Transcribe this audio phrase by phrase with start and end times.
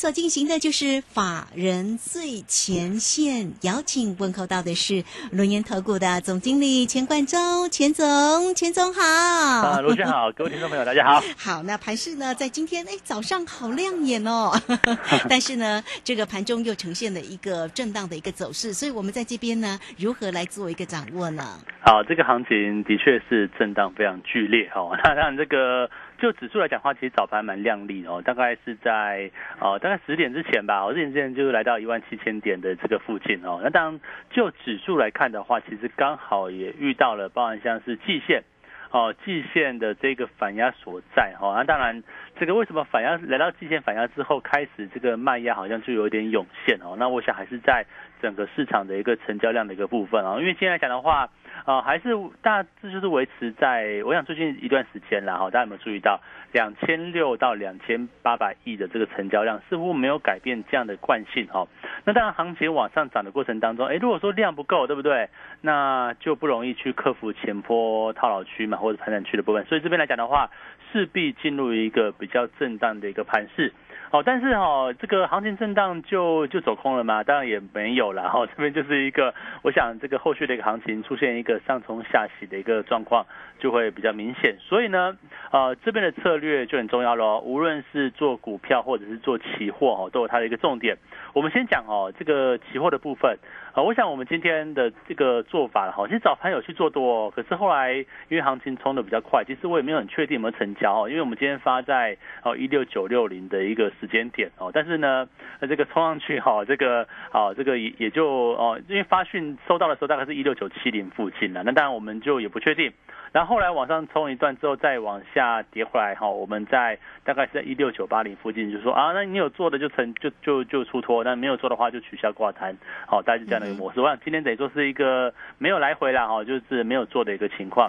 [0.00, 9.02] 所进行的就是法人最前线，邀请问候到的是轮研投顾的总经理钱冠洲，钱总，钱总好。
[9.02, 11.22] 啊，罗轩好， 各位听众朋友大家好。
[11.36, 14.58] 好，那盘市呢，在今天哎早上好亮眼哦，
[15.28, 21.60] 但是呢，这个盘中又呈现了一个震荡的一个走势，所以我们在这边呢，如何来做一个掌握呢？
[21.84, 25.90] 好，这个行情的确是震荡非常剧烈哈， 那当然这个。
[26.20, 33.60] 就指数来讲的话，其实早盘蛮亮丽哦，大概是在呃大概十点之前吧，我十点之前就来到一万七千点的这个附近哦。
[33.62, 38.42] 那当然就指数来看的话，其实刚好也遇到了，包含像是季线
[38.90, 41.54] 哦，季线的这个反压所在哈。
[41.56, 42.02] 那当然
[42.38, 46.96] 这个为什么反压来到季线反压之后，开始这个卖压好像就有点涌现哦。
[46.98, 47.86] 那我想还是在
[48.20, 51.30] 整个市场的一个成交量的一个部分啊，因为现在讲的话。
[51.64, 56.20] 啊，还是大致就是维持在，我想最近一段时间了哈，大家有没有注意到
[56.52, 61.66] 两千六到两千八百亿的这个成交量似乎没有改变这样的惯性哈。
[62.04, 65.28] 那当然行情往上涨的过程当中，哎，如果说量不够，对不对？
[65.60, 69.64] 那就不容易去克服前坡套牢区嘛，或者盘整区的部分。
[69.66, 70.50] 所以这边来讲的话，
[70.92, 73.72] 势必进入一个比较震荡的一个盘势。
[74.12, 77.22] 哦，但是哈，这个行情震荡就就走空了吗？
[77.22, 78.44] 当然也没有了哈。
[78.46, 83.24] 这边就是一个，我想这个后续的一个行情出现一个上冲下洗的一个状况，
[83.60, 84.56] 就会比较明显。
[84.58, 85.16] 所以呢，
[85.52, 87.38] 呃，这边的策略就很重要喽。
[87.38, 90.98] 无论是做股票或者是做期货哦，都有它的一个重点。
[91.32, 93.38] 我们先讲哦，这个期货的部分。
[93.72, 105.28] 啊，我想我们今天的这个做法哈，其实早盘有去做多，可是后来因为行情冲的比较快，其实我也没有很确定有没有成交哦，因为我们今天发在哦一六九六零的一个时间点哦，但是呢，
[105.60, 112.92] 那这个冲上去哈，这个啊这个也也就哦，因为发讯收到的时候大概是一六九七零附近了，那当然我们就也不确定。
[113.32, 122.76] 然后后来往上冲一段之后，再往下跌回来哈，我们在大概是在一六九八零附近，就说啊，那你有做的就成就就就出脱，那没有做的话就取消挂单，
[123.06, 124.00] 好，大概就这样的一个模式。
[124.00, 127.86] 我想今天等于说是一个没有来回了哈，就是没有做的一个情况。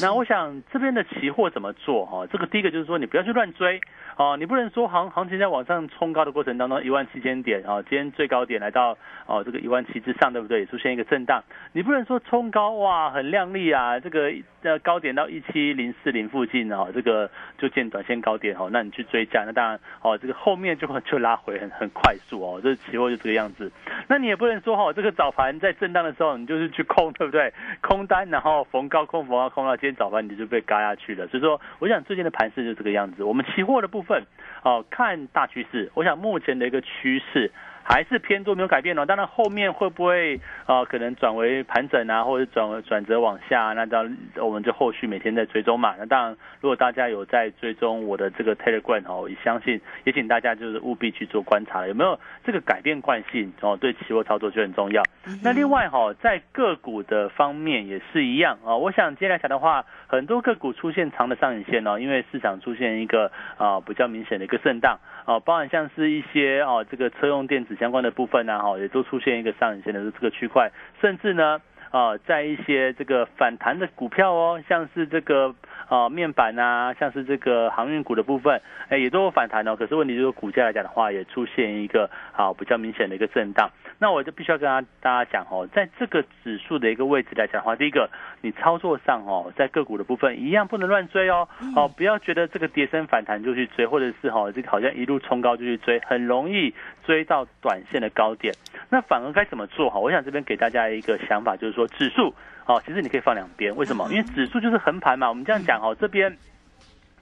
[0.00, 2.26] 那我想这边的期货怎么做哈？
[2.30, 3.80] 这个第一个就是说你不要去乱追。
[4.16, 8.96] 哦，你不能说行行情在往上冲高的过程当中，一万七千点啊，今天最高点来到
[9.26, 10.66] 哦这个一万七之上，对不对？
[10.66, 11.42] 出现一个震荡，
[11.72, 23.70] 你不能说冲高哇很亮丽啊，这个呃高点到一七零四零附近哦，这个就见短线高点哦，那你去追加，那当然哦这个后面就会就拉回很很快速哦，这期货就这个样子。
[24.08, 27.52] 那你也不能说哈，这个早盘在震荡的时候，你就是去空，对不对？
[27.80, 31.26] 空单然后逢高空逢高空到今天早盘你就被嘎下去了。
[31.28, 33.24] 所以说，我想最近的盘势就这个样子。
[33.24, 34.24] 我们期货的部分。
[34.62, 37.50] 哦，看大趋势，我想目前的一个趋势。
[37.86, 45.94] 还是偏多没有改变哦，当然后面会不会呃可能转为盘整啊，或者转转折往下，那当我们就后续每天在追踪嘛。
[45.98, 53.76] 那当然，如果大家有在追踪我的这个 Telegram 哦，我相信也请大家就是务必去做观察了，有没有这个改变惯性哦？
[53.76, 55.02] 对期货操作就很重要。
[55.42, 58.74] 那另外哈，在个股的方面也是一样啊。
[58.74, 67.74] 我想接下来讲的话，很多个股出现长的上影线哦，因为市场出现一个啊比较明显的一个震荡哦，包含像是一些哦这个车用电子。
[67.76, 70.70] 相关的部分呢，哈，也都出现一个上影线的这个区块，
[71.00, 75.54] 甚至呢，啊，在一些这个反弹的股票哦，像是这个。
[75.86, 78.58] 啊，面板啊，像是这个航运股的部分，
[78.88, 79.76] 哎，也都有反弹哦。
[79.76, 83.70] 可是问题就是，股价来讲的话，也出现一个啊比较明显的一个震荡。
[84.04, 88.10] 那我就必须要跟大大家讲哦，在这个指数的一个位置来讲的话，第一个，
[88.42, 91.48] 你操作上哦，在个股的部分一样不能乱追哦。
[91.74, 96.74] 哦，不要觉得这个跌升反弹就去追，或者是哦这个好像一路冲高就去追，很容易
[97.06, 98.52] 追到短线的高点。
[98.90, 99.98] 那反而该怎么做哈？
[99.98, 102.34] 我想这边给大家一个想法，就是说指数。
[102.66, 104.06] 哦，其实你可以放两边，为什么？
[104.10, 105.30] 因为指数就是横盘嘛。
[105.30, 106.36] 我们这样讲哦，这边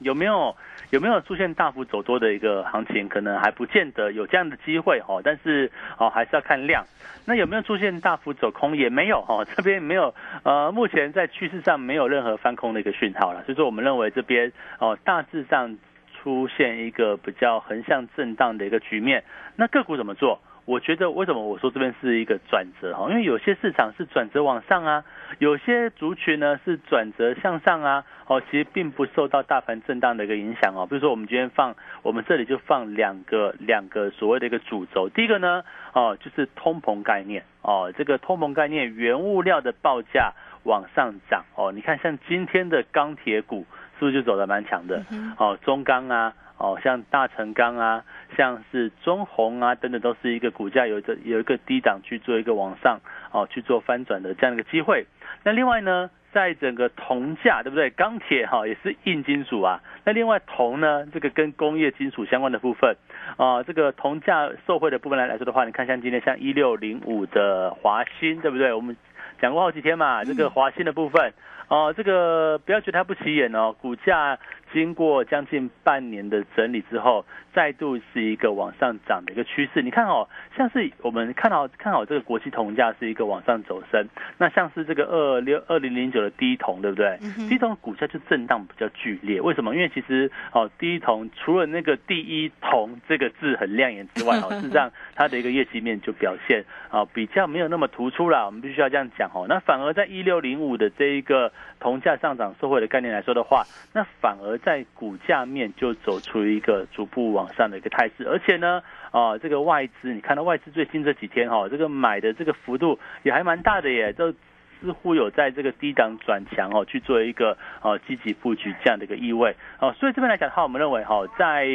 [0.02, 0.54] 有没有
[0.90, 3.08] 有没有出现大幅走多的一个行情？
[3.08, 5.20] 可能还不见得有这样的机会哈。
[5.22, 6.84] 但是哦，还是要看量。
[7.25, 8.76] 那有没有出现大幅走空？
[8.76, 9.44] 也没有哈。
[9.56, 13.44] 这边没有呃，目前在趋势上没有任何翻空的一个讯号了。
[13.44, 15.78] 所以说，我们认为这边哦，大致上
[16.12, 19.25] 出现一个比较横向震荡的一个局面。
[19.56, 20.40] 那个股怎么做？
[20.64, 23.09] 我觉得为什么我说这边是一个转折哈？
[23.11, 25.05] 因为有些市场是转折往上啊，
[25.38, 28.05] 有些族群呢是转折向上啊。
[28.29, 30.87] 哦，其实并不受到大盘震荡的一个影响哦。
[30.87, 35.09] 比如说，我们今天放我们这里就放两个两个所谓的一个主轴。
[35.11, 40.32] 第一个呢，哦，就是通膨概念哦，这个通膨概念，原物料的报价
[40.62, 41.73] 往上涨哦。
[41.73, 43.67] 你看，像今天的钢铁股
[43.99, 45.03] 是不是就走得蛮强的？
[45.37, 46.32] 哦，中钢啊。
[46.62, 48.05] 哦，像大成钢啊，
[48.37, 53.00] 像是中红啊等等，都是一个股价有一个有一个低档去做一个往上
[53.32, 55.05] 哦去做翻转的这样一个机会。
[55.43, 57.91] 那另外呢，在整个铜价对不对？
[57.91, 59.81] 钢铁哈也是硬金属啊。
[60.05, 62.97] 那另外铜呢，这个跟工业金属相关的部分
[63.37, 68.73] 啊，这个铜价受惠的部分来来说的话，你看像今天像一六零五的华鑫对不对？
[68.73, 68.97] 我们
[69.41, 71.32] 讲过好几天嘛，这个华鑫的部分
[71.67, 74.38] 哦，这个不要觉得它不起眼哦，股价。
[74.73, 77.25] 经过将近半年的整理之后，
[77.55, 79.83] 再度是一个往上涨的一个趋势。
[79.83, 84.09] 你看哦，像是我们看好看好这个国际铜价是一个往上走升，
[84.39, 87.19] 那像是这个二六二零零九的低铜，对不对？
[87.49, 89.41] 低铜股价就震荡比较剧烈。
[89.41, 89.75] 为什么？
[89.75, 98.47] 因为其实哦，低铜除了那个第一铜这个字很亮眼之外，哦，事实上它的一个业绩面就表现啊比较没有那么突出啦。
[98.47, 99.47] 我们必须要这样讲哦。
[99.49, 114.32] 那反而在一六零五的这一个铜价上涨社会的概念来说的话，那反而在股价面就走出一个逐步往上的一个态势，而且呢，啊，这个外资，你看到外资最近这几天哈，这个买的这个幅度也还蛮大的耶，都
[114.81, 121.67] 似乎有在这个低档转强哦，去做一个哦积极布局这样的一个意味哦，所以这边来讲的话，我们认为哈，在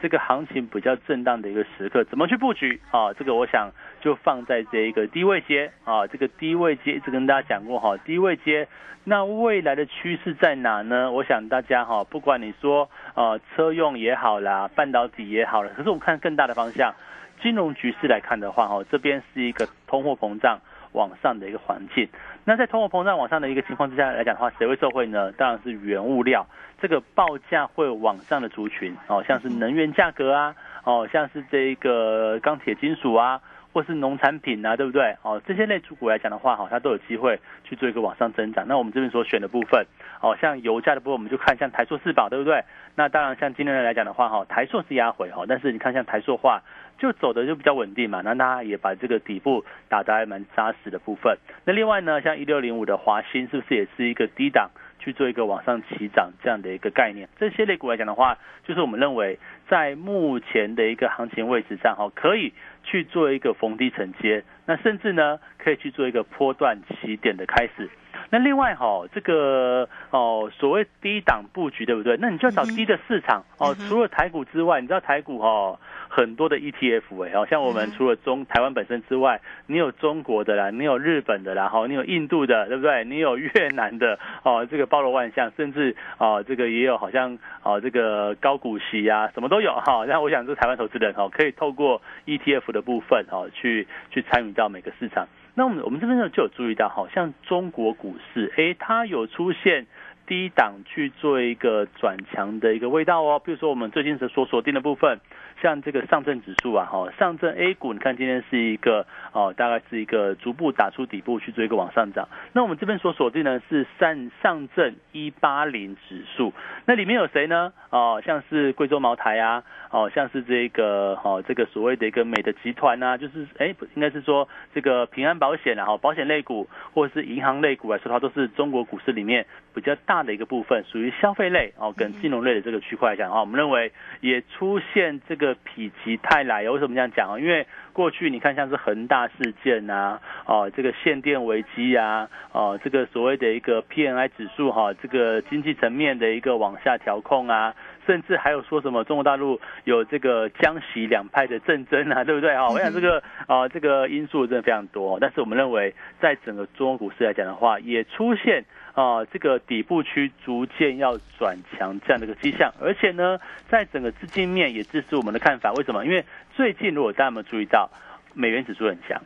[0.00, 3.12] 这个行情比较震荡的一个时刻，怎么去布局啊？
[3.14, 3.70] 这个我想
[4.02, 8.66] 就放在这一个低位阶啊，这个低位阶一直跟大家讲过哈，低位阶。
[9.04, 11.10] 那未来的趋势在哪呢？
[11.10, 16.94] 我想大家哈，不管你说呃车用也好啦，半导体也好了，可是我看更大的方向，
[17.40, 20.60] 金融局势来看的话，哈，这边是一个通货膨胀
[20.92, 22.08] 往上的一个环境。
[22.44, 25.32] 那在通货膨胀往上的一个情况之下来讲的话，谁会受惠呢？
[25.32, 26.46] 当然是原物料
[26.80, 30.54] 这个报价会往上的族群哦，像是能源价格啊，
[30.84, 33.40] 哦，像是这个钢铁金属啊。
[33.72, 35.16] 或是农产品啊，对不对？
[35.22, 38.66] 哦，这些类主股来讲的话，哈，它都有机会去做一个往上增长。
[38.68, 39.86] 那我们这边所选的部分，
[40.20, 42.62] 哦，像油价的部分，我们就看像台塑四宝，对不对？
[42.94, 46.62] 那当然，像今天来讲的话，哈，台塑是压回哈，但是你看像台塑化
[46.98, 51.38] 就走的就比较稳定嘛，那它也把这个底部打得还蛮扎实的部分。
[51.64, 54.70] 那另外呢，像一六零五的华兴，是不是也是一个低档？
[55.02, 59.36] 去做一个往上起涨这样的一个概念，这些类股来讲的话，就是我们认为
[59.72, 62.52] 在目前的一个行情位置上，哈，可以
[62.84, 67.88] 去做一个逢低承接，那甚至呢，可以去做一个波段起点的开始。
[68.28, 72.18] 那另外哈，这个哦，所谓低档布局，对不对？
[72.18, 73.74] 那你就要找低的市场哦。
[73.88, 75.80] 除了台股之外，你知道台股哈？
[76.14, 83.02] 很多的 ETF 哎，好像我们除了中台湾本身之外，你有中国的啦，你有日本的啦，哈，你有印度的，对不对？
[83.04, 90.04] 你有越南的哦，这个包罗万象，甚至哦，这个也有好像哦，这个高股息啊，什么都有哈。
[90.06, 95.26] 那我想，这台湾投资人哈，可以透过 ETF 的部分哈，去去参与到每个市场。
[95.54, 99.86] 那我们我们这边呢就有注意到，好像中国股市哎，它有出现
[100.26, 103.40] 低档去做一个转强的一个味道哦。
[103.42, 105.18] 比如说我们最近所锁定的部分。
[105.62, 112.28] 像这个上证指数啊，哈，上证 A 股，你看今天是一个哦，大概是一个逐步打出底部去做一个往上涨。
[112.52, 116.52] 那我们这边所锁定的是上上证一八零指数，
[116.84, 117.72] 那里面有谁呢？
[117.92, 135.54] 哦，像是贵州茅台啊，哦，像是这个哦，这个所谓的一个美的集团啊，就是哎，应该是说这个平安保险啊，哈，保险类股或者是银行类股来说，它都是中国股市里面比较大的一个部分，属于消费类哦，跟金融类的这个区块来讲的话，我们认为也出现这个。
[135.54, 137.38] 否极泰来，为什么这样讲啊？
[137.38, 147.74] 因为过去你看像是恒大事件啊，哦，这个限电危机啊，哦，这个所谓的一个 PNI 指数哈，这个经济层面的一个往下调控啊，
[148.06, 152.68] 甚至还有说什么中国大陆有这个江西两派的战争啊，对不对哈？
[152.68, 158.64] 我想这个啊，这个因素真的非常多，但是我们认为在整个中国股市来讲的话，也出现。
[158.94, 165.72] 啊，这个底部区逐渐要转强这样的一个迹象，而且呢，在整个资金面也支持我们的看法。
[165.72, 166.04] 为什么？
[166.04, 166.22] 因为
[166.54, 167.88] 最近如果大家有没有注意到，
[168.34, 169.18] 美元指数很强，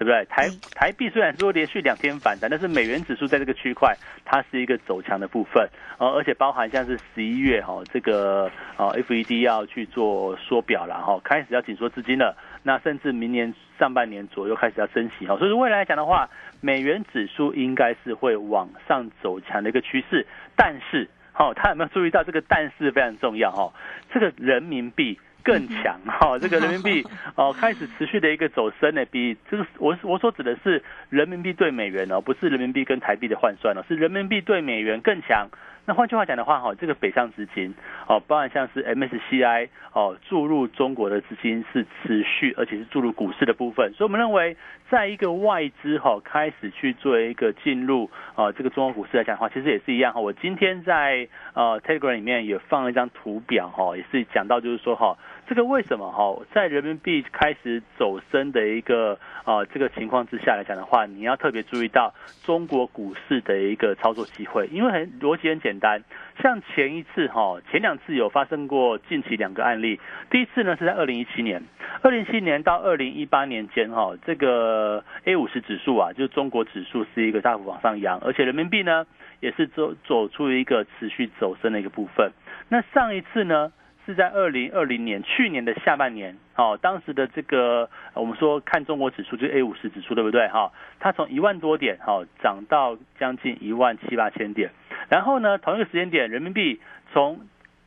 [0.00, 0.24] 对不对？
[0.30, 5.68] 台台币虽然说连续两天反弹，但是美元指数在这个区块它是一个走强的部分。
[5.98, 12.34] 呃，而且包含像是十一月哈，这个啊 FED 要去做缩表了哈，开始要紧缩资金了。
[12.62, 16.30] 那甚至明年上半年左右开始要升息哈，所以未来来讲的话，
[16.62, 20.26] 美元指数应该是会往上走强的一个趋势。
[20.56, 23.70] 但是，哦，他有没有注意到这个但是非常重要哈？
[24.10, 27.04] 这个人民币更强哈， 这个人民币
[27.34, 35.48] 哦开始持续的一个走升呢，比这个我我所指的是人民币对美元哦，不是人民币跟台币的换算哦，是人民币对美元更强。
[35.90, 37.74] 那换句话讲的话，哈，这个北上资金
[38.06, 44.56] 哦，包含像是 MSCI 哦注入中国的资金是持续，而且是注入股市的部分，所以我们认为，
[44.88, 50.20] 在一个外资哈开始去做一个进入啊这个中国股市来讲的话，其实也是一样哈。
[50.20, 55.18] 我今天在呃 Telegram 里面也放了一张图表哈，也是讲到就是说哈。
[55.50, 62.14] 这个为什么哈，在人民币开始走升的一个啊这个情况之下来讲的话，你要特别注意到
[62.44, 66.04] 中国股市的一个操作机会，因为很逻辑很简单，
[66.40, 69.98] 像前一次哈，前两次有发生过近期两个案例，
[70.30, 71.60] 第一次呢是在二零一七年，
[72.02, 79.04] 二零一七年到二零一八年间哈，这个 A 五十指数啊，就是中国指数是一个大幅往上扬，而且人民币呢
[79.40, 82.30] 也是走走出一个持续走升的一个部分。
[82.68, 83.72] 那上一次呢？
[84.10, 90.48] 是在二零二零年去年的下半年，哦，当时的这个我们说看中国指数，就是 A 五十指数，对不对？
[90.48, 94.70] 哈，它从一万多点，哈，涨到将近一万七八千点。
[95.08, 96.80] 然后呢，同一个时间点，人民币
[97.12, 97.40] 从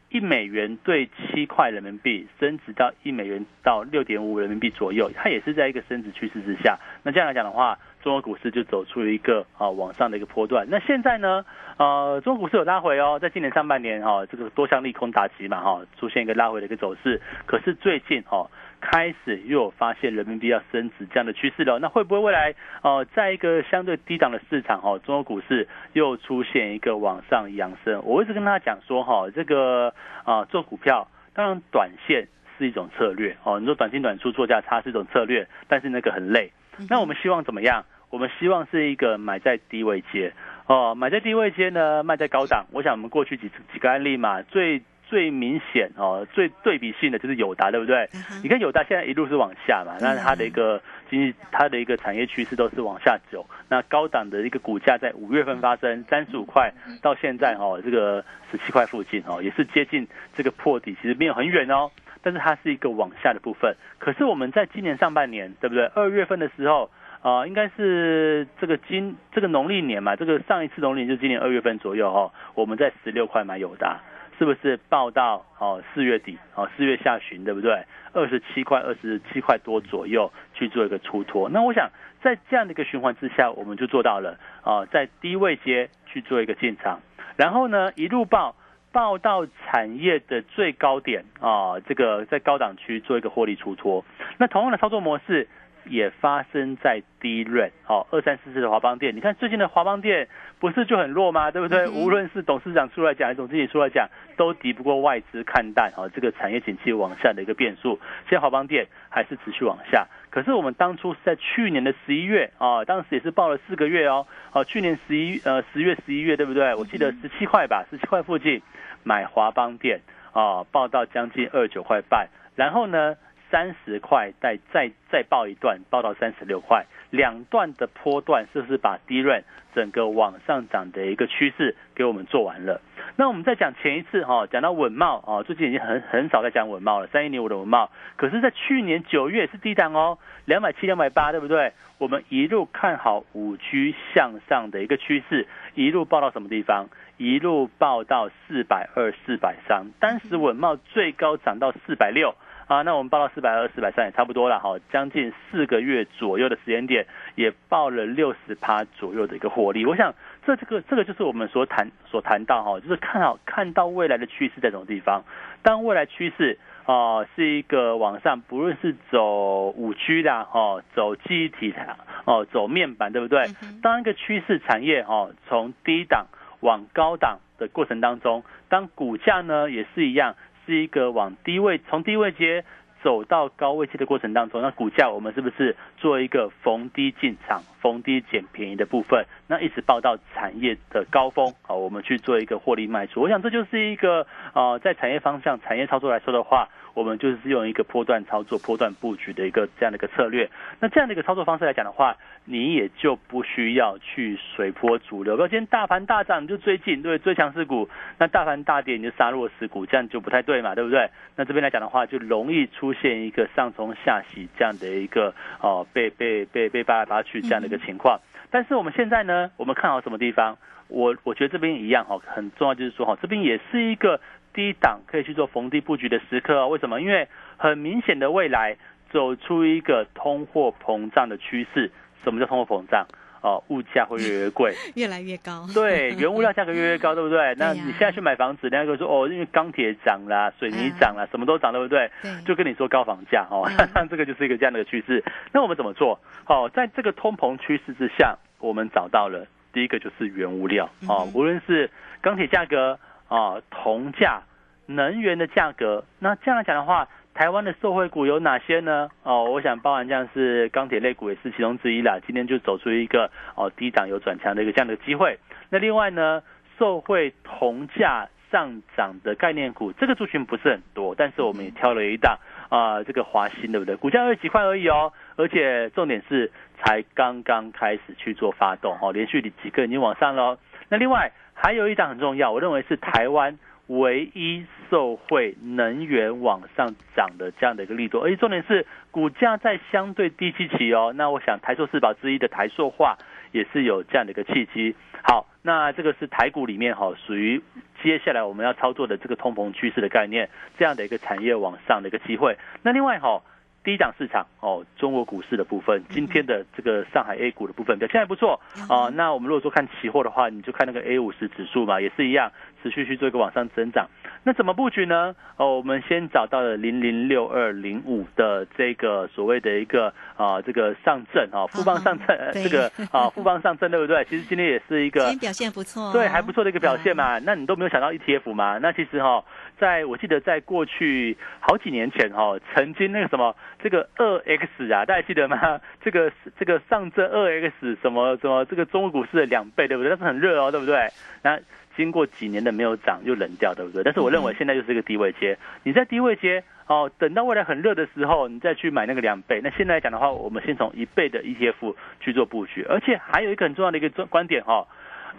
[0.10, 6.80] 一美元兑七块人民币升值到一美元到六点五人民币左右，它也是在一个升值趋势之下。
[7.04, 10.68] 那这样来讲的话，中国股市就走出一个啊往上的一个波段。
[10.70, 11.46] 那现在呢，
[11.78, 17.22] 呃，中国股市有拉回哦，在今年上半年哈，这个多项利空打击嘛哈，出现一个拉回的一个走势。
[17.46, 18.50] 可是最近哈，
[18.82, 21.80] 开始又有发现人民币要升值这样的趋势了。
[21.80, 28.04] 那会不会未来哦，在一个相对低档的市场哈，中国股市又出现一个往上扬升？
[28.04, 29.94] 我一直跟大家讲说哈，这个
[30.26, 36.52] 啊做股票，当然短线是一种策略哦，你说短进短出做价差是一种策略，但是那个很累。
[36.90, 37.86] 那我们希望怎么样？
[38.10, 40.32] 我们希望是一个买在低位接
[40.68, 42.66] 哦，买在低位接呢，卖在高档。
[42.72, 48.08] 我想我们过去几几个案例嘛，最最明显哦，最对比性的就是友达，对不对？
[48.44, 53.44] 你看友达现在一路是往下嘛，那它的一个经济，它的一个产业趋势都是往下走。
[53.68, 61.90] 那高档的一个股价在五月份发生三十五块，到现在哦，这个十七块附近哦，也是接近这个破底，其实没有很远哦，
[62.24, 63.76] 但是它是一个往下的部分。
[64.00, 65.86] 可是我们在今年上半年，对不对？
[65.94, 66.90] 二月份的时候。
[67.24, 74.02] 啊，应该是这个今这个农历年嘛，这个上一次农历年就今年二月份左右哈，我们在十六块买友达，
[74.38, 77.82] 是不是报到哦四月底哦四月下旬对不对？
[78.12, 81.90] 二十七块二十七块多左右去做一个出脱，那我想
[82.22, 87.00] 在这样的一个循环之下，我们就做到了啊，在低位阶去做一个进场，
[87.38, 88.54] 然后呢一路报
[88.94, 94.06] 报到产业的最高点啊，这个在高档区做一个获利出脱，
[94.38, 95.50] 那同样的操作模式。
[95.86, 101.52] 也发生在低润，好二三四四的华邦店，你看最近的华邦店不是就很弱吗？
[101.52, 101.90] 对不对？
[101.90, 104.08] 无论是董事长出来讲，还是总经理出来讲，
[104.38, 108.00] 都敌不过外资看淡，哦，这个产业景气往下的一个变数。
[108.30, 116.74] 现在华邦店还是持续往下，可是我们当初是在去年的十一月啊，当时也是报了四个月哦，哦，去年十一呃十月十一月对不对？
[116.74, 118.60] 我记得十七块吧，十七块附近
[119.04, 123.16] 买华邦店啊，报到将近二九块半，然后呢？
[123.52, 129.44] 三十块，再再再报一段，报到三十六块，两段的波段是不是把低润
[129.76, 132.82] 整个往上涨的一个趋势给我们做完了？
[133.16, 141.74] 那我们再讲前一次哈，讲到稳茂哦，最近已经很很少在讲稳茂了，三一年五的稳茂，可是，在去年九月是低档哦，两百七、两百八，对不对？
[142.00, 146.88] 我们一路看好五 G 向上的一个趋势，一路报到什么地方？
[147.18, 152.34] 一路报到四百二、四百三，当时稳茂最高涨到四百六。
[152.66, 157.06] 啊，那我们报到四百二、四百三也差不多了哈，将近四个月左右的时间点，
[157.36, 159.86] 也报了六十趴左右的一个获利。
[159.86, 160.16] 我想，
[160.46, 165.24] 这这个这个就是我们所谈所谈到哈，就是看好看到未来的趋势在什么地方。
[165.62, 173.46] 当未来趋势啊是一个往上，不论是走五 G 的哦，走记忆体的哦，走面板，对不对？
[173.82, 176.28] 当一个趋势产业哦从低档
[176.62, 180.36] 往高档的过程当中，当股价呢也是一样。
[180.66, 182.64] 是一个往低位从低位接
[183.04, 189.26] 走到高位接的过程当中，那股价我们是不是做一个逢低进场、逢低捡便宜的部分？
[189.48, 193.22] 那一直报到产业的高峰，好，我们去做一个获利卖出。
[193.22, 194.26] 我想这就是一个
[194.56, 196.70] 呃，在产业方向、产业操作来说的话。
[196.96, 200.48] 我们就是用一个波段操作、波段布局的一个这样的一个策略。
[200.80, 205.36] 那这样的一个操作方式来讲的话，你也就不需要去随波逐流。
[205.36, 211.10] 比如今天大盘大涨，你就追进，对，追强势股；那大盘大跌，你就杀弱势股，这样就不太对嘛，对不对？
[211.36, 218.22] 那这边来讲的话，就容易出现一个上冲下洗这样的一个哦，被被被被扒来扒去这样的个情况。
[218.52, 220.58] 但是我们现在呢，我们看好什么地方？
[220.88, 224.22] 我我觉得这边一样哈，很重要就是说哈，这边也是一个。
[224.56, 226.68] 低档可以去做逢低布局的时刻啊。
[226.68, 227.02] 为什么？
[227.02, 227.28] 因为
[227.58, 228.78] 很明显的未来
[229.10, 231.90] 走出一个通货膨胀的趋势。
[232.24, 233.08] 什么叫通货膨胀？
[233.44, 235.68] 哦，物价会越来越贵， 越来越高。
[235.74, 237.54] 对，原物料价格越来越高， 对不对？
[237.58, 242.10] 那你现在去买房子，人家就说哦，因为钢铁涨啦，水泥涨啦，什么都涨，对不对？
[242.22, 245.22] 对，就跟你说高房价哦，那 这个就是一个这样的趋势。
[245.52, 246.18] 那我们怎么做？
[246.48, 252.98] 哦，在这个通膨趋势之下，我们找到了第一个就是原物料哦，无论是钢铁价格
[253.28, 254.42] 啊、铜价、
[254.86, 257.08] 能源的价格，那这样来讲的话。
[257.34, 259.10] 台湾的受惠股有哪些呢？
[259.24, 262.20] 哦，我想包含像是钢铁类股也是其中之一啦。
[262.28, 265.40] 今天就走出一个哦低档有转强的一个这样的机会。
[265.70, 266.44] 那另外呢，
[266.78, 272.38] 受惠铜价上涨的概念股，这个族群不是很多，但是我们也挑了一档
[272.70, 273.96] 啊，这个华兴对不对？
[273.96, 280.60] 股价二十几块而已哦，而且重点是才刚刚开始去做发动哦，连续几个已经往上了。
[280.88, 283.58] 那另外还有一档很重要，我认为是台湾。
[283.88, 291.14] 唯一受惠能源往上涨的这样的一个力度，而且重点是股价在相对低期期哦。
[291.16, 293.18] 那我想台塑四宝之一的台塑化
[293.52, 294.96] 也是有这样的一个契机。
[295.22, 297.62] 好，那这个是台股里面哈，属于
[298.02, 302.58] 接下来我们要操作的这个通膨趋势的概念，这样的一个产业往上的一个机会。
[302.84, 303.42] 那另外哈。
[303.84, 309.10] 低档市场哦，中国股市的部分，今天的这个上海 A 股的部分表现还不错啊。
[309.10, 314.08] 那我们如果说看期货的话，你就看那个 A 五十指数嘛，也是一样，持续去做一个往上增长。
[314.44, 315.36] 那怎么布局呢？
[315.58, 324.24] 哦，我们先找到了零零六二零五的这个所谓的一个啊，这个上证 啊，富邦上证，这个啊，富邦上证对不对？
[324.26, 327.40] 其实今天也是一个表现不错，对，还不错的一个表现嘛。
[327.40, 328.78] 那你都没有想到 ETF 嘛？
[328.80, 329.44] 那其实哈。
[329.80, 335.82] 在我记得，在过去好几年前哈，曾经那个什么这个二 X 啊，大家记得吗？
[336.02, 340.12] 这个这个上证二 X 什么什么这个中国股市的两倍，对不对？
[340.12, 341.10] 但是很热哦，对不对？
[341.42, 341.60] 那
[341.96, 344.04] 经过几年的没有涨，又冷掉，对不对？
[344.04, 349.62] 但是我认为现在就是一个低位接，你在低位接哦，等到未来很热的时候，你再去买那个两倍。
[349.64, 354.88] 那现在来讲的话，我们先从一倍的 ETF 去做布局，而且还有一个很重要的一个观点哈。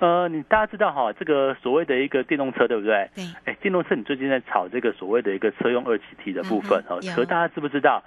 [0.00, 3.08] 呃，你大家知道哈，这个所谓的一个电动车，对不对？
[3.14, 3.25] 对。
[3.44, 8.02] 哎，电动车你最近在炒这个所谓的一个车用二级体的部分哈，可大家知不知道，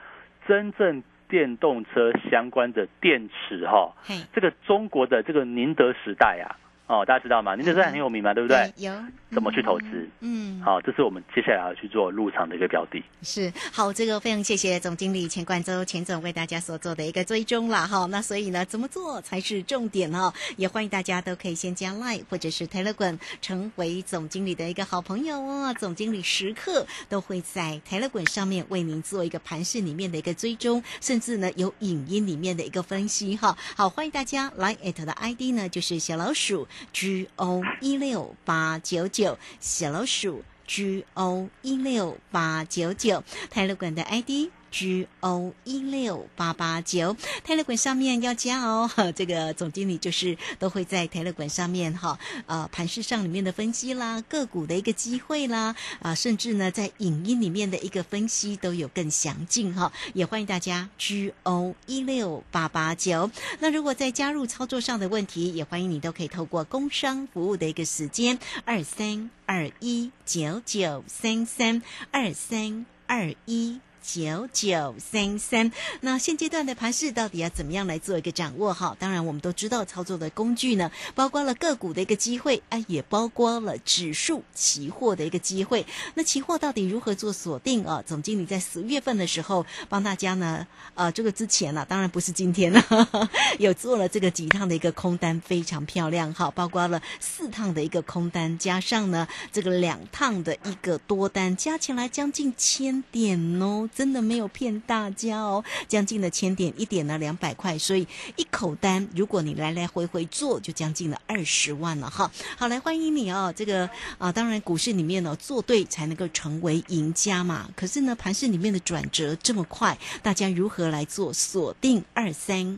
[0.47, 3.93] 真正电动车相关的电池哈，
[4.33, 6.55] 这个中国的这个宁德时代啊。
[6.87, 7.55] 哦，大家知道吗？
[7.55, 8.71] 您的在很有名嘛，对不对？
[8.77, 8.91] 有。
[9.33, 10.09] 怎么去投资？
[10.21, 13.03] 嗯，好，这是我们接下来要去做入场的一个标的。
[13.21, 18.05] 是，好，这个非常谢谢总经理钱冠洲钱总为大家所做的一个追踪了哈。
[18.05, 20.33] 那所以呢，怎么做才是重点哈？
[20.55, 25.73] 也欢迎大家都可以先加 Line 或者是 Telegram 成为总经理的一个好朋友哦。
[25.77, 33.57] 总经理时刻都会在 Telegram 上面为您做一个盘市里面的一个追踪，甚至呢有影音里面的一个分析哈。
[33.75, 36.67] 好，欢迎大家来 at 的 ID 呢就是小老鼠。
[36.93, 44.51] G O 一六八九九小老鼠，G O 一六八九九泰勒馆的 ID。
[44.71, 48.89] G O 一六八八九，泰勒管上面要加哦。
[49.15, 59.91] 这个总经理就是都会在泰勒管上面哈，呃，盘市上里面的分析啦，个股的一个机会啦，啊，甚至呢在影音里面的一个分析都有更详尽哈。
[60.13, 63.31] 也欢迎大家 G O 一六八八九。
[63.59, 73.79] 那如果在加入操作上的问题，也欢迎你都可以透过工商服务的一个时间二三二一九九三三二三二一。
[74.07, 78.73] 九九三三，那现阶段的盘势到底要怎么样来做一个掌握？
[78.73, 85.85] 哈，当然我们都知道操作的工具呢，包括了个股的一个机会，哎，也包括了指数期货的一个机会。
[86.13, 88.01] 那期货到底如何做锁定啊？
[88.07, 90.65] 总经理在十月份的时候帮大家呢，
[90.95, 92.81] 呃，这个之前呢，当然不是今天了，
[93.59, 103.89] 有做了这个几趟的一个空单，非常漂亮哈，包括了四趟的一个空单，加上呢这个两趟的一个多单，加起来将近千点哦。
[103.97, 112.31] 真的没有骗大家哦，将近的千点一点呢两百块，所以一口单，如果你来来回回做，就将近了二十万了哈。
[112.55, 117.67] 好，来欢迎你哦，这个啊，当然股市里面呢做对才能够成为赢家嘛。
[117.75, 122.77] 可是呢，盘市里面的转折这么快，大家如何来做锁定二三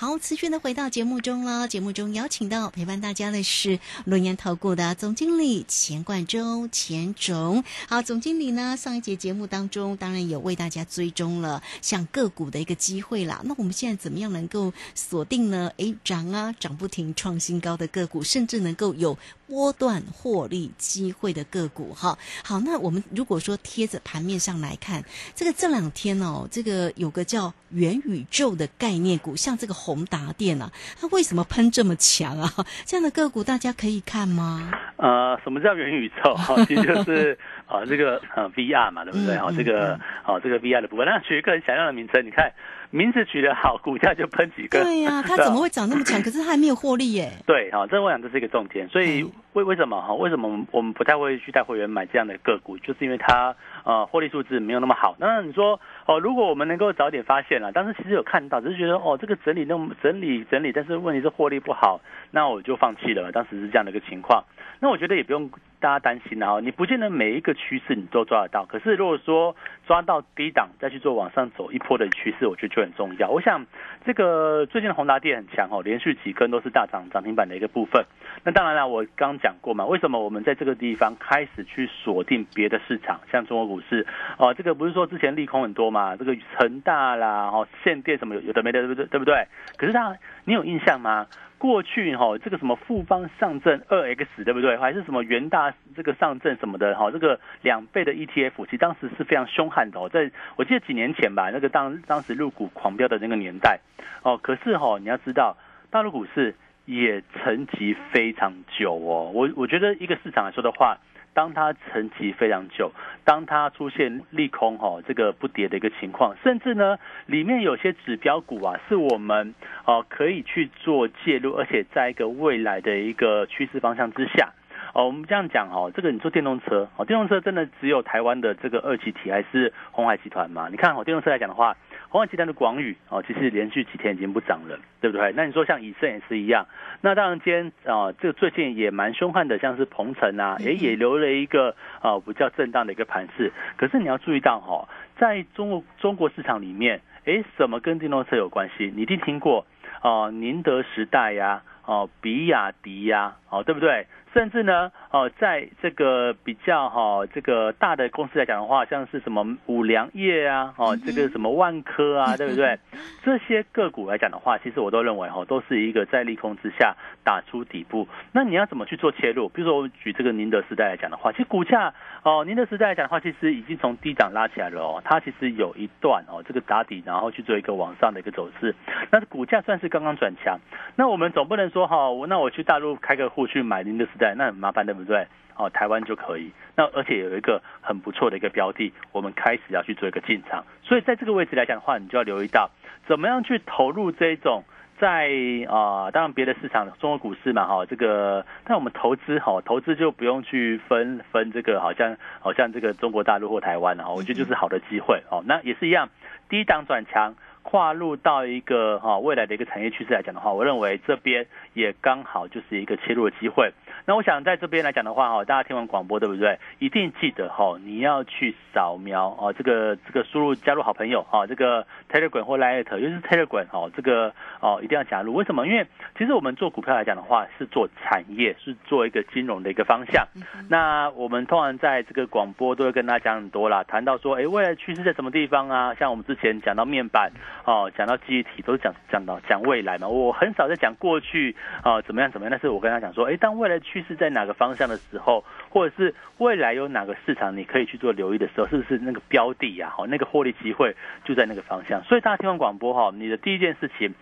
[0.00, 1.68] 好，持续的回到节目中了。
[1.68, 7.62] 节目中邀请到陪伴大家的是轮研投顾的总经理钱冠周，钱总。
[7.86, 13.42] 好，总经理呢，上一节节目当中，当然有为大家追踪了像个股的一个机会啦。
[13.44, 15.70] 那我们现在怎么样能够锁定呢？
[15.76, 21.92] 诶，涨啊，涨不停，创新高的个股，甚至能够有波段获利机会的个股。
[21.92, 25.04] 哈，好，那我们如果说贴着盘面上来看，
[25.36, 29.74] 这个这两天哦，这个有个叫元宇宙的概念股，像这个。
[29.94, 32.48] 宏达电啊，它为什么喷这么强啊？
[32.86, 34.70] 这样的个股大家可以看吗？
[34.96, 36.36] 呃，什么叫元宇宙？
[36.68, 39.36] 其实就是啊，这个呃 VR 嘛，对不对？
[39.36, 42.52] 哈，这个啊，这个 VR 的部分，那取一个很响亮的名称，你看
[42.90, 44.82] 名字取得好，股价就喷几个。
[44.82, 46.20] 对呀， 它怎么会涨那么强？
[46.22, 47.30] 可是它还没有获利耶。
[47.46, 48.88] 对，哈，这我想这是一个重点。
[48.88, 50.12] 所以为为什么哈？
[50.14, 52.76] 为什么我们不太会去带会员买这样的个股？
[52.78, 55.14] 就是因为它呃获利数字没有那么好。
[55.18, 55.80] 那你说？
[56.06, 62.00] 哦，如果我们能够早点发现了，当时其实有看到，只是觉得哦，这个整理那么整理整理，但是问题是获利不好，
[62.32, 63.30] 那我就放弃了。
[63.30, 64.42] 当时是这样的一个情况。
[64.80, 65.48] 那我觉得也不用
[65.80, 68.66] 大家担心啊，你不见得每一个趋势你都抓得到。
[68.66, 73.30] 可是如果说抓到低档再去做往上走一波的趋势，我觉得就很重要。
[73.30, 73.64] 我想
[74.04, 78.04] 这个最近的宏达电很强哦，连续几根都是大涨涨停板的一个部分。
[78.44, 89.06] 那当然了，我刚讲过嘛，为什么我们在这个地方开始去锁定别的市场，像中国股市哦，这个不是说之前利空很多嘛，这个恒大啦，哦，限电什么有有的没的，对不对？
[89.06, 89.46] 对不对？
[89.78, 90.14] 可是它
[90.44, 91.26] 你有印象吗？
[91.58, 94.78] 过去哈，这个什么富邦上证二 X 对不对？
[94.78, 100.08] 还是什么元大这个上证什么的哈，这个两倍的 ETF，其实当时是非常凶悍的哦。
[100.08, 103.80] 在我记得几年前吧，那个当当时入股狂飙的那个年代
[104.22, 104.38] 哦。
[104.38, 105.56] 可是哈，你要知道，
[105.90, 106.54] 大陆股市
[106.84, 109.30] 也沉寂非常久哦。
[109.34, 110.98] 我我觉得一个市场来说的话。
[111.32, 112.90] 当它沉寂非常久，
[113.24, 119.54] 当它出现利空哈，这个不跌的一个情况，甚至呢，里面有些指标股啊，是我们
[119.84, 124.52] 哦可以去做介入，而且在一个未来的一个趋势方向之下，
[124.92, 130.68] 哦，我们这样讲哦，这个你做电动车哦，电动车真的只有台湾的这个二级体还是红海集团嘛？
[130.70, 131.76] 你看哦，电动车来讲的话。
[132.12, 135.32] 红海集团的广宇哦，其实连续几天已经不涨了，对不对？
[135.36, 136.66] 那你说像以盛也是一样，
[137.02, 143.52] 那当然今天啊，这个最近也蛮凶悍的，像是鹏程啊，也也留了一个啊比较震荡的一个盘势。
[143.76, 144.88] 可是你要注意到哈，
[145.20, 148.92] 在中国中国市场里面，哎，什么跟电动车有关系？
[148.92, 149.64] 你一定听过
[150.02, 154.06] 哦，宁德时代呀，哦，比亚迪呀，哦，对不对？
[154.32, 162.78] 甚至呢，哦，在这个比较哈这个大的公司来讲的话，像是什么五粮液啊，哦，这个什么万科啊， 对不对？
[163.24, 168.06] 这些个股来讲的话，其实我都认为哈，都是一个在利空之下打出底部。
[168.30, 169.48] 那你要怎么去做切入？
[169.48, 178.72] 比如说我举这个宁德时代来讲的话，其实股价哦，宁德时代来讲的话，其实已经从低档拉起来了哦，它其实有一段哦这个打底，然后去做一个往上的一个走势。
[179.10, 180.56] 那股价算是刚刚转强。
[180.94, 184.10] 那我们总不能说哈，我那我去大陆开个户去买宁德时。
[184.18, 185.26] 代，那很麻烦，对不对？
[185.56, 186.50] 哦，台湾就可以。
[186.76, 190.64] 那而且有一个很不错的一个标的，我们开始要去做一个进场。
[190.82, 192.70] 所以在这个位置来讲的话，你就要留意到
[193.06, 194.64] 怎么样去投入这种
[194.98, 195.28] 在
[195.68, 205.42] 啊，当然别的市场，中国股市嘛，哈，这个但我们投资哈，投资就不用去分分这个，好像好像这个中国大陆或台湾哈，我觉得就是好的机会哦。
[205.46, 206.08] 那也是一样，
[206.48, 207.34] 低档转强。
[207.70, 213.70] 跨入到一个哈未来的一个产业趋势来讲的话，我认为这边也刚好就是一个切入的机会。
[214.06, 216.58] 那我想在这边来讲的话哈，大家听完广播对不对？
[216.80, 225.32] 一定记得哈，你要去扫描哦，这个这个输入加入好朋友哈，这个 Telegram 或 Light，尤其是 Telegram 哦，这个哦一定要加入。
[225.34, 225.64] 为什么？
[225.68, 225.86] 因为
[226.18, 230.26] 其实我们做股票来讲的话，是做产业，是做一个金融的一个方向。
[230.68, 235.94] 那我们通常在这个广播都会跟大家讲很多啦，谈到说，哎，未来趋势在什么地方啊？
[235.94, 237.30] 像我们之前讲到面板。
[237.64, 249.92] 哦，讲到记忆体都讲讲到讲未来嘛，我很少在讲过去啊怎么样怎么样，但是我跟他讲说，哎，当未来趋势在哪个方向的时候，或者是未来有哪个市场你可以去做留意的时候，是不是那个标的呀？
[249.94, 252.02] 好，那个获利机会就在那个方向。
[252.04, 254.14] 所以大家听完广播哈，你的第一件事情，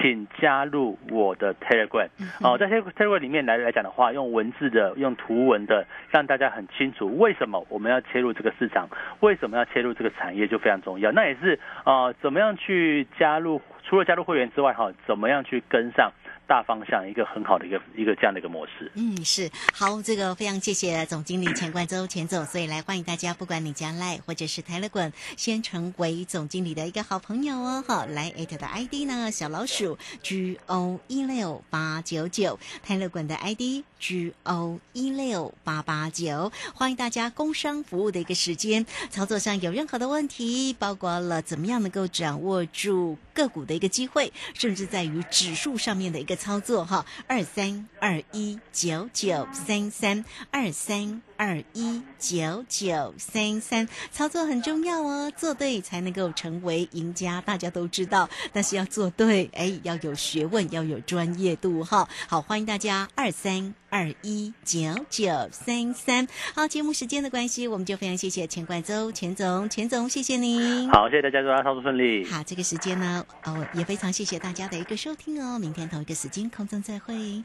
[0.00, 2.08] 请加入我的 Telegram。
[2.42, 8.88] 哦，在 Telegram 里面来来讲的话，用文字的、用图文的，让大家很清楚为什么我们要切入这个市场，
[9.20, 11.12] 为什么要切入这个产业就非常重要。
[11.12, 13.60] 那也是呃，怎么样去加入？
[13.86, 16.10] 除了加入会员之外，哈，怎么样去跟上？
[16.46, 18.92] 大方向一个很好的一个一个这样的一个模式。
[18.94, 27.82] 嗯，是好，这个非常谢谢总经理钱冠周钱总，所以来欢迎大家，不管你加赖或者是泰勒滚，先成为总经理的一个好朋友哦。
[27.88, 46.33] 好，来艾特的 ID 呢，小老鼠 G O 一六八九九，泰勒滚的 ID G O 一六八八九，欢迎大家工商服务的一个时间，操作上有任何的问题，包括了怎么样能够掌握住个股的一个机会，甚至在于指数上面的一个。
[46.36, 51.22] 操作哈，二三二一九九三三二三。
[51.44, 57.42] 二一九九三三，操作很重要哦，做对才能够成为赢家。
[57.42, 62.08] 大家都知道，但是要做对，哎，要有学问，要有专业度哈。
[62.26, 66.26] 好，欢迎大家二三二一九九三三。
[66.54, 70.90] 好，节目时间的关系，我们就非常谢谢钱冠周钱总，钱总，谢谢您。
[70.90, 72.24] 好，谢谢大家，祝大家操作顺利。
[72.24, 75.58] 好，这个时间呢，哦，也非常谢谢大家的一个收听哦。
[75.58, 77.44] 明天同一个时间空中再会。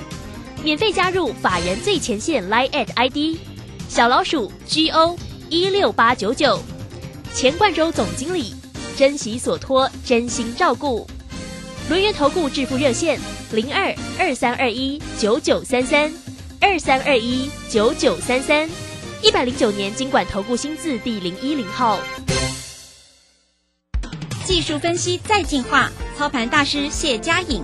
[0.63, 3.37] 免费加入法人最前线 Line at ID
[3.89, 5.17] 小老鼠 G O
[5.49, 6.61] 一六八九九，
[7.33, 8.53] 钱冠洲总经理，
[8.95, 11.07] 珍惜所托，真心照顾。
[11.89, 13.19] 轮源投顾致富热线
[13.51, 16.13] 零二二三二一九九三三
[16.61, 18.69] 二三二一九九三三，
[19.23, 21.99] 一百零九年经管投顾新字第零一零号。
[24.45, 27.63] 技术分析再进化，操盘大师谢佳颖。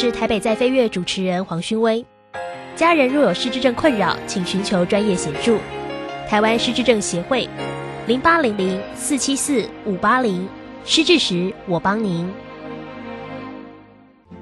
[0.00, 2.06] 是台北在飞跃主持人黄勋威。
[2.76, 5.58] 家人若有失智症困扰，请寻求专业协助。
[6.28, 7.48] 台湾失智症协会，
[8.06, 10.48] 零八零零四七四五八零。
[10.84, 12.30] 失智时，我帮您。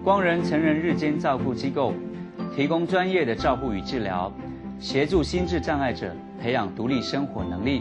[0.05, 1.95] 光仁成人日间照顾机构，
[2.55, 4.31] 提供专业的照护与治疗，
[4.79, 7.81] 协助心智障碍者培养独立生活能力，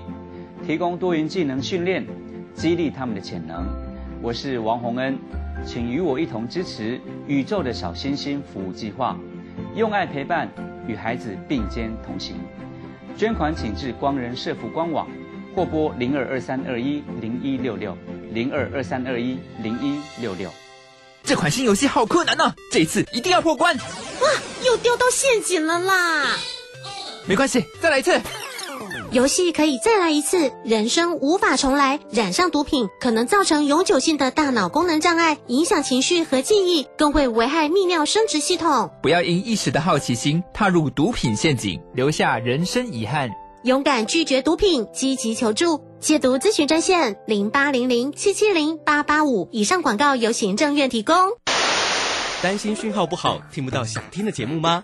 [0.66, 2.08] 提供多元技能训练，
[2.54, 3.68] 激励他们的潜能。
[4.26, 5.16] 我是王洪恩。
[5.68, 9.16] 请与我一同支持宇宙的小星星服务计划，
[9.76, 10.50] 用爱陪伴，
[10.88, 12.36] 与孩子并肩同行。
[13.16, 15.08] 捐款请至光仁社福官网，
[15.56, 17.96] 或拨零二二三二一零一六六
[18.32, 20.52] 零二二三二一零一六六。
[21.22, 23.78] 这款新游戏好困难呢，这一次一定要破关！
[23.78, 24.28] 哇，
[24.66, 26.36] 又掉到陷阱了啦！
[27.28, 28.20] 没关系，再来一次。
[29.15, 32.01] 游戏可以再来一次，人生无法重来。
[32.12, 38.91] 染上毒品可能造成永久性的大脑功能障碍，影响情绪和记忆，更会危害泌尿生殖系统。
[39.01, 43.30] 不要因一时的好奇心踏入毒品陷阱，留下人生遗憾。
[43.63, 45.80] 勇敢拒绝毒品，积极求助。
[46.01, 49.47] 戒毒咨询专线：零八零零七七零八八五。
[49.54, 51.15] 以上广告由行政院提供。
[52.43, 54.84] 担心讯号不好，听不到想听的节目吗？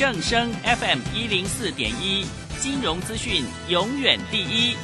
[0.00, 2.24] 正声 FM 一零四点一，
[2.58, 4.74] 金融资讯永远第一。